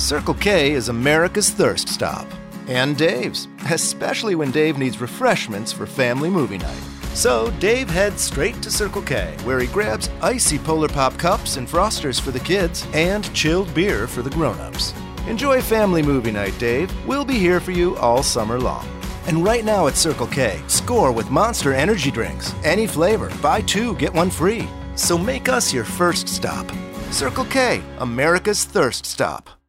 Circle 0.00 0.34
K 0.34 0.72
is 0.72 0.88
America's 0.88 1.50
thirst 1.50 1.86
stop. 1.88 2.26
And 2.68 2.96
Dave's, 2.96 3.48
especially 3.70 4.34
when 4.34 4.50
Dave 4.50 4.78
needs 4.78 4.98
refreshments 4.98 5.72
for 5.72 5.84
family 5.86 6.30
movie 6.30 6.56
night. 6.56 6.82
So 7.12 7.50
Dave 7.60 7.90
heads 7.90 8.22
straight 8.22 8.60
to 8.62 8.70
Circle 8.70 9.02
K, 9.02 9.36
where 9.44 9.60
he 9.60 9.66
grabs 9.66 10.08
icy 10.22 10.58
Polar 10.58 10.88
Pop 10.88 11.18
cups 11.18 11.58
and 11.58 11.68
frosters 11.68 12.18
for 12.18 12.30
the 12.30 12.40
kids 12.40 12.86
and 12.94 13.32
chilled 13.34 13.72
beer 13.74 14.06
for 14.06 14.22
the 14.22 14.30
grown-ups. 14.30 14.94
Enjoy 15.28 15.60
family 15.60 16.02
movie 16.02 16.32
night, 16.32 16.58
Dave. 16.58 16.90
We'll 17.06 17.26
be 17.26 17.38
here 17.38 17.60
for 17.60 17.72
you 17.72 17.94
all 17.98 18.22
summer 18.22 18.58
long. 18.58 18.88
And 19.26 19.44
right 19.44 19.66
now 19.66 19.86
at 19.86 19.96
Circle 19.96 20.28
K, 20.28 20.62
score 20.66 21.12
with 21.12 21.30
Monster 21.30 21.74
Energy 21.74 22.10
drinks. 22.10 22.54
Any 22.64 22.86
flavor, 22.86 23.30
buy 23.42 23.60
two, 23.60 23.94
get 23.96 24.14
one 24.14 24.30
free. 24.30 24.66
So 24.96 25.18
make 25.18 25.50
us 25.50 25.74
your 25.74 25.84
first 25.84 26.26
stop. 26.26 26.66
Circle 27.10 27.44
K, 27.44 27.82
America's 27.98 28.64
thirst 28.64 29.04
stop. 29.04 29.59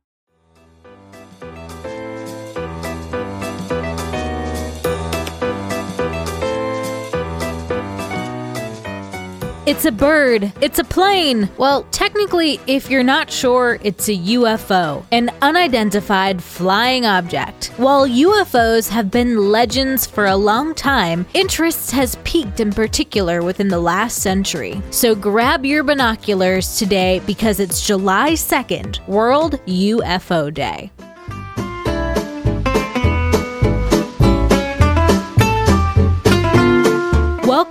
It's 9.67 9.85
a 9.85 9.91
bird. 9.91 10.51
It's 10.59 10.79
a 10.79 10.83
plane. 10.83 11.47
Well, 11.55 11.83
technically, 11.91 12.59
if 12.65 12.89
you're 12.89 13.03
not 13.03 13.29
sure, 13.29 13.77
it's 13.83 14.09
a 14.09 14.17
UFO, 14.17 15.05
an 15.11 15.29
unidentified 15.43 16.41
flying 16.41 17.05
object. 17.05 17.67
While 17.77 18.07
UFOs 18.07 18.89
have 18.89 19.11
been 19.11 19.51
legends 19.51 20.07
for 20.07 20.25
a 20.25 20.35
long 20.35 20.73
time, 20.73 21.27
interest 21.35 21.91
has 21.91 22.17
peaked 22.23 22.59
in 22.59 22.71
particular 22.71 23.43
within 23.43 23.67
the 23.67 23.79
last 23.79 24.23
century. 24.23 24.81
So 24.89 25.13
grab 25.13 25.63
your 25.63 25.83
binoculars 25.83 26.79
today 26.79 27.21
because 27.27 27.59
it's 27.59 27.85
July 27.85 28.31
2nd, 28.31 29.07
World 29.07 29.63
UFO 29.67 30.51
Day. 30.51 30.91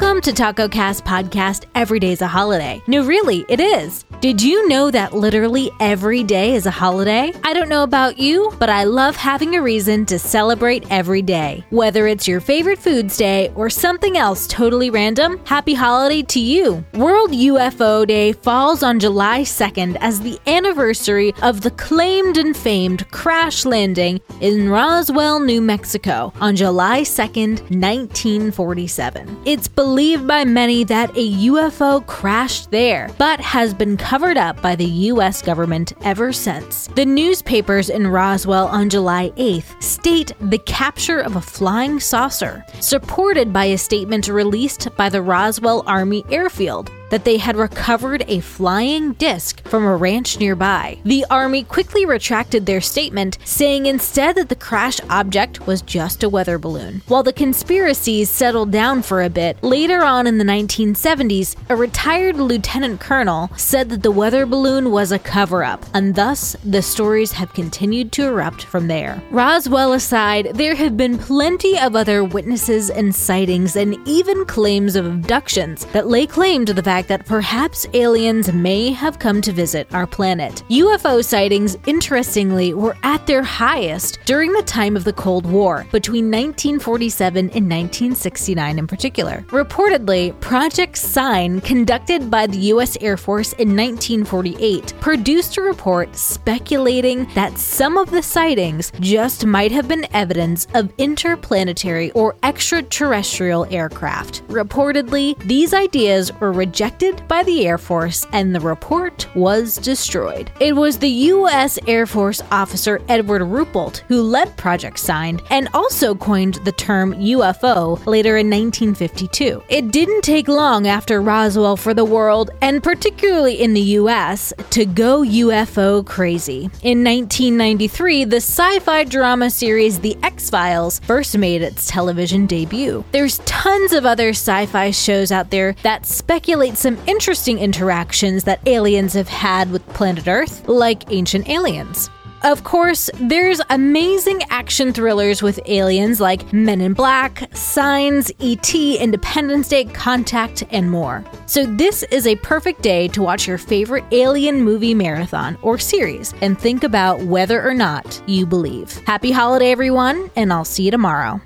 Welcome 0.01 0.23
to 0.23 0.33
Taco 0.33 0.67
Cast 0.67 1.05
Podcast 1.05 1.67
Every 1.75 2.01
Day's 2.01 2.23
a 2.23 2.27
Holiday. 2.27 2.81
No, 2.87 3.05
really, 3.05 3.45
it 3.51 3.61
is. 3.61 4.07
Did 4.21 4.43
you 4.43 4.69
know 4.69 4.91
that 4.91 5.15
literally 5.15 5.71
every 5.81 6.23
day 6.23 6.55
is 6.55 6.67
a 6.67 6.71
holiday? 6.71 7.33
I 7.43 7.55
don't 7.55 7.71
know 7.71 7.83
about 7.83 8.19
you, 8.19 8.53
but 8.59 8.69
I 8.69 8.85
love 8.85 9.17
having 9.17 9.57
a 9.57 9.63
reason 9.63 10.05
to 10.05 10.19
celebrate 10.19 10.85
every 10.91 11.23
day. 11.23 11.65
Whether 11.71 12.07
it's 12.07 12.29
your 12.29 12.41
favorite 12.41 12.79
foods 12.79 13.17
day 13.17 13.51
or 13.55 13.71
something 13.71 14.19
else 14.19 14.47
totally 14.47 14.91
random, 14.91 15.41
happy 15.47 15.73
holiday 15.73 16.21
to 16.21 16.39
you. 16.39 16.85
World 16.93 17.31
UFO 17.31 18.07
Day 18.07 18.33
falls 18.33 18.83
on 18.83 19.01
July 19.01 19.41
2nd 19.41 19.97
as 20.03 20.21
the 20.21 20.39
anniversary 20.47 21.33
of 21.41 21.63
the 21.63 21.71
claimed 21.71 22.37
and 22.37 22.55
famed 22.55 23.11
crash 23.13 23.65
landing 23.65 24.21
in 24.43 24.69
Roswell, 24.69 25.41
New 25.41 25.63
Mexico 25.63 26.31
on 26.43 26.57
July 26.57 27.05
2nd, 27.05 27.63
1947. 27.71 29.45
It's 29.47 29.67
believed 29.67 30.29
by 30.29 30.45
many 30.45 30.85
that 30.85 31.09
a 31.17 31.33
UFO 31.47 32.07
crashed 32.07 32.71
there, 32.71 33.09
but 33.17 33.41
has 33.41 33.73
been 33.73 33.97
covered 34.11 34.37
up 34.37 34.61
by 34.61 34.75
the 34.75 34.85
U.S. 35.13 35.41
government 35.41 35.93
ever 36.03 36.33
since. 36.33 36.89
The 36.97 37.07
newspapers 37.07 37.89
in 37.89 38.09
Roswell 38.09 38.67
on 38.67 38.91
July 38.91 39.31
8th 39.37 39.81
state 39.81 40.33
the 40.41 40.59
capture 40.59 41.21
of 41.21 41.37
a 41.37 41.41
flying 41.41 42.01
saucer, 42.01 42.65
supported 42.81 43.53
by 43.53 43.67
a 43.67 43.79
statement 43.79 44.27
released 44.27 44.89
by 44.97 45.11
the 45.11 45.23
Roswell 45.23 45.85
Army 45.87 46.25
Airfield 46.29 46.91
that 47.11 47.25
they 47.25 47.37
had 47.37 47.57
recovered 47.57 48.25
a 48.27 48.41
flying 48.41 49.13
disc 49.13 49.67
from 49.69 49.85
a 49.85 49.97
ranch 49.97 50.41
nearby. 50.41 50.99
The 51.05 51.27
Army 51.31 51.65
quickly 51.65 52.07
retracted 52.07 52.67
their 52.67 52.81
statement, 52.81 53.39
saying 53.45 53.87
instead 53.87 54.37
that 54.37 54.49
the 54.49 54.57
crash 54.57 55.01
object 55.11 55.67
was 55.67 55.83
just 55.83 56.23
a 56.23 56.29
weather 56.29 56.59
balloon. 56.59 57.03
While 57.07 57.23
the 57.23 57.33
conspiracies 57.33 58.31
settled 58.31 58.71
down 58.71 59.03
for 59.03 59.23
a 59.23 59.31
bit, 59.31 59.63
later 59.63 60.03
on 60.03 60.27
in 60.27 60.39
the 60.39 60.45
1970s, 60.45 61.57
a 61.69 61.77
retired 61.77 62.37
lieutenant 62.37 63.01
colonel 63.01 63.51
said 63.57 63.91
that 63.91 64.03
the 64.03 64.11
weather 64.11 64.47
balloon 64.47 64.91
was 64.91 65.13
a 65.13 65.19
cover 65.19 65.63
up, 65.63 65.85
and 65.95 66.15
thus 66.15 66.57
the 66.65 66.83
stories 66.83 67.33
have 67.33 67.53
continued 67.53 68.13
to 68.13 68.27
erupt 68.27 68.63
from 68.63 68.89
there. 68.89 69.23
Roswell 69.31 69.93
aside, 69.93 70.53
there 70.55 70.75
have 70.75 70.97
been 70.97 71.19
plenty 71.19 71.79
of 71.79 71.97
other 71.97 72.25
witnesses 72.25 72.91
and 72.91 73.15
sightings 73.15 73.77
and 73.77 73.97
even 74.07 74.45
claims 74.45 74.97
of 74.97 75.07
abductions 75.07 75.85
that 75.87 76.07
lay 76.07 76.27
claim 76.27 76.65
to 76.65 76.73
the 76.73 76.83
fact 76.83 77.00
that 77.09 77.27
perhaps 77.27 77.87
aliens 77.95 78.53
may 78.53 78.93
have 78.93 79.19
come 79.19 79.41
to 79.41 79.53
visit 79.53 79.87
our 79.95 80.07
planet. 80.07 80.63
UFO 80.69 81.25
sightings, 81.25 81.77
interestingly, 81.87 82.75
were 82.75 82.97
at 83.03 83.27
their 83.27 83.43
highest 83.43 84.19
during 84.27 84.53
the 84.53 84.63
time 84.63 84.97
of 84.97 85.05
the 85.05 85.13
Cold 85.13 85.47
War, 85.47 85.87
between 85.91 86.27
1947 86.27 87.39
and 87.39 87.71
1969 87.71 88.79
in 88.79 88.87
particular. 88.87 89.45
Reportedly, 89.49 90.39
Project 90.41 90.97
Sign, 90.99 91.61
conducted 91.63 92.31
by 92.31 92.47
the 92.47 92.59
U.S. 92.75 92.97
Air 93.01 93.17
Force 93.17 93.53
in 93.55 93.77
1948, 93.77 94.95
produced 95.01 95.57
a 95.57 95.63
report 95.63 96.15
speculating 96.15 97.27
that 97.35 97.59
some 97.59 97.97
of 97.97 98.11
the 98.11 98.23
sightings 98.23 98.93
just 99.01 99.47
might 99.47 99.73
have 99.73 99.89
been 99.89 100.07
evidence 100.13 100.67
of 100.75 100.93
interplanetary 100.99 102.11
or 102.13 102.37
extraterrestrial 102.43 103.65
aircraft. 103.71 104.47
Reportedly, 104.49 105.39
these 105.45 105.73
ideas 105.73 106.33
were 106.41 106.53
rejected 106.53 106.90
by 107.29 107.43
the 107.45 107.67
Air 107.67 107.79
Force 107.79 108.27
and 108.33 108.55
the 108.55 108.61
report 108.61 109.27
was 109.35 109.77
destroyed. 109.77 110.51
It 110.61 110.75
was 110.75 110.99
the 110.99 111.09
U.S. 111.09 111.79
Air 111.87 112.07
Force 112.07 112.43
officer 112.51 113.01
Edward 113.09 113.43
Ruppelt 113.43 113.99
who 114.09 114.23
led 114.23 114.57
Project 114.57 114.99
Sign 114.99 115.41
and 115.51 115.69
also 115.73 116.15
coined 116.15 116.55
the 116.65 116.73
term 116.73 117.15
UFO 117.15 118.05
later 118.07 118.37
in 118.37 118.51
1952. 118.51 119.63
It 119.69 119.93
didn't 119.93 120.23
take 120.23 120.49
long 120.49 120.87
after 120.87 121.23
Roswell 121.23 121.77
for 121.77 121.95
the 121.95 122.05
world, 122.05 122.51
and 122.61 122.83
particularly 122.83 123.61
in 123.61 123.75
the 123.75 123.99
US, 124.01 124.53
to 124.71 124.85
go 124.85 125.23
UFO 125.23 126.05
crazy. 126.05 126.71
In 126.83 127.05
1993, 127.05 128.25
the 128.25 128.37
sci 128.37 128.79
fi 128.81 129.05
drama 129.05 129.51
series 129.51 130.01
The 130.01 130.17
X 130.23 130.51
Files 130.51 130.99
first 131.01 131.39
made 131.39 131.63
its 131.63 131.87
television 131.87 132.47
debut. 132.47 133.05
There's 133.13 133.39
tons 133.47 133.93
of 133.93 134.05
other 134.05 134.31
sci 134.31 134.67
fi 134.67 134.91
shows 134.91 135.31
out 135.31 135.51
there 135.51 135.75
that 135.83 136.07
speculate 136.07 136.77
some 136.81 136.99
interesting 137.07 137.59
interactions 137.59 138.45
that 138.45 138.67
aliens 138.67 139.13
have 139.13 139.29
had 139.29 139.71
with 139.71 139.87
planet 139.89 140.27
Earth, 140.27 140.67
like 140.67 141.13
Ancient 141.13 141.49
Aliens. 141.49 142.09
Of 142.43 142.65
course, 142.65 143.11
there's 143.21 143.61
amazing 143.69 144.43
action 144.49 144.95
thrillers 144.95 145.43
with 145.43 145.61
aliens 145.67 146.21
like 146.21 146.51
Men 146.55 146.81
in 146.81 146.95
Black, 146.95 147.55
Signs, 147.55 148.33
E.T., 148.39 148.97
Independence 148.97 149.69
Day, 149.69 149.85
Contact, 149.85 150.65
and 150.71 150.91
more. 150.91 151.23
So, 151.45 151.67
this 151.67 152.03
is 152.05 152.27
a 152.27 152.37
perfect 152.37 152.81
day 152.81 153.09
to 153.09 153.21
watch 153.21 153.47
your 153.47 153.59
favorite 153.59 154.05
alien 154.11 154.63
movie 154.63 154.95
marathon 154.95 155.59
or 155.61 155.77
series 155.77 156.33
and 156.41 156.59
think 156.59 156.83
about 156.83 157.21
whether 157.21 157.63
or 157.63 157.75
not 157.75 158.23
you 158.27 158.47
believe. 158.47 158.91
Happy 159.07 159.31
holiday, 159.31 159.71
everyone, 159.71 160.31
and 160.35 160.51
I'll 160.51 160.65
see 160.65 160.85
you 160.85 160.91
tomorrow. 160.91 161.43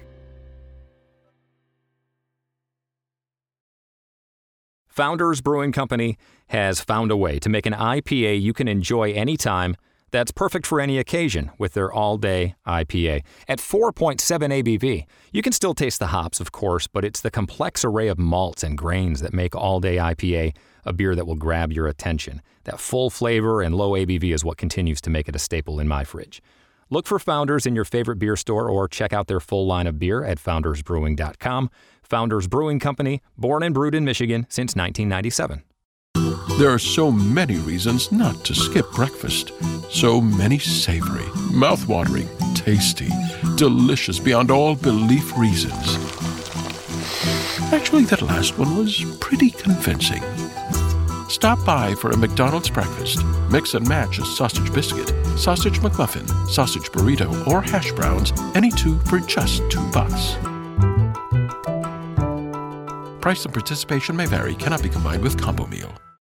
Founders 4.94 5.40
Brewing 5.40 5.72
Company 5.72 6.16
has 6.46 6.78
found 6.78 7.10
a 7.10 7.16
way 7.16 7.40
to 7.40 7.48
make 7.48 7.66
an 7.66 7.72
IPA 7.72 8.40
you 8.40 8.52
can 8.52 8.68
enjoy 8.68 9.10
anytime 9.10 9.74
that's 10.12 10.30
perfect 10.30 10.68
for 10.68 10.80
any 10.80 10.98
occasion 10.98 11.50
with 11.58 11.74
their 11.74 11.92
all 11.92 12.16
day 12.16 12.54
IPA. 12.64 13.24
At 13.48 13.58
4.7 13.58 14.20
ABV, 14.20 15.06
you 15.32 15.42
can 15.42 15.52
still 15.52 15.74
taste 15.74 15.98
the 15.98 16.06
hops, 16.06 16.38
of 16.38 16.52
course, 16.52 16.86
but 16.86 17.04
it's 17.04 17.20
the 17.20 17.32
complex 17.32 17.84
array 17.84 18.06
of 18.06 18.20
malts 18.20 18.62
and 18.62 18.78
grains 18.78 19.20
that 19.20 19.34
make 19.34 19.56
all 19.56 19.80
day 19.80 19.96
IPA 19.96 20.54
a 20.84 20.92
beer 20.92 21.16
that 21.16 21.26
will 21.26 21.34
grab 21.34 21.72
your 21.72 21.88
attention. 21.88 22.40
That 22.62 22.78
full 22.78 23.10
flavor 23.10 23.62
and 23.62 23.74
low 23.74 23.94
ABV 23.94 24.32
is 24.32 24.44
what 24.44 24.58
continues 24.58 25.00
to 25.00 25.10
make 25.10 25.28
it 25.28 25.34
a 25.34 25.40
staple 25.40 25.80
in 25.80 25.88
my 25.88 26.04
fridge. 26.04 26.40
Look 26.90 27.06
for 27.06 27.18
Founders 27.18 27.66
in 27.66 27.74
your 27.74 27.84
favorite 27.84 28.18
beer 28.18 28.36
store 28.36 28.68
or 28.68 28.88
check 28.88 29.12
out 29.12 29.26
their 29.26 29.40
full 29.40 29.66
line 29.66 29.86
of 29.86 29.98
beer 29.98 30.22
at 30.24 30.38
foundersbrewing.com. 30.38 31.70
Founders 32.02 32.46
Brewing 32.46 32.78
Company, 32.78 33.22
born 33.36 33.62
and 33.62 33.74
brewed 33.74 33.94
in 33.94 34.04
Michigan 34.04 34.46
since 34.48 34.76
1997. 34.76 35.62
There 36.58 36.70
are 36.70 36.78
so 36.78 37.10
many 37.10 37.56
reasons 37.56 38.12
not 38.12 38.44
to 38.44 38.54
skip 38.54 38.90
breakfast. 38.92 39.52
So 39.90 40.20
many 40.20 40.58
savory, 40.58 41.26
mouth-watering, 41.52 42.28
tasty, 42.54 43.08
delicious 43.56 44.20
beyond 44.20 44.50
all 44.50 44.76
belief 44.76 45.36
reasons. 45.36 45.96
Actually, 47.72 48.04
that 48.04 48.22
last 48.22 48.56
one 48.56 48.76
was 48.76 49.04
pretty 49.18 49.50
convincing. 49.50 50.22
Stop 51.28 51.64
by 51.64 51.94
for 51.96 52.10
a 52.10 52.16
McDonald's 52.16 52.70
breakfast. 52.70 53.24
Mix 53.50 53.74
and 53.74 53.88
match 53.88 54.20
a 54.20 54.24
sausage 54.24 54.72
biscuit, 54.72 55.10
sausage 55.36 55.80
McMuffin, 55.80 56.28
sausage 56.48 56.90
burrito, 56.92 57.46
or 57.46 57.62
hash 57.62 57.92
browns, 57.92 58.32
any 58.54 58.70
two 58.70 58.98
for 59.00 59.18
just 59.20 59.62
two 59.70 59.86
bucks. 59.90 60.34
Price 63.20 63.44
and 63.44 63.54
participation 63.54 64.14
may 64.16 64.26
vary, 64.26 64.54
cannot 64.54 64.82
be 64.82 64.88
combined 64.88 65.22
with 65.22 65.40
combo 65.40 65.66
meal. 65.66 65.92